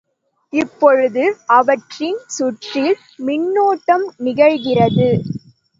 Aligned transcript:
இப்பொழுது 0.53 1.23
அவற்றின் 1.57 2.19
சுற்றில் 2.27 2.97
மின்னோட்டம் 3.19 4.07
நிகழ்கிறது. 4.23 5.09